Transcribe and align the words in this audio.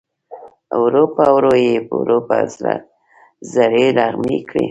ورو 0.81 1.03
په 1.15 1.23
ورو 1.35 1.53
یې 1.65 1.75
ور 1.97 2.09
په 2.27 2.37
زړه 2.53 2.75
زړې 3.53 3.87
نغمې 3.97 4.39
کړې 4.47 4.59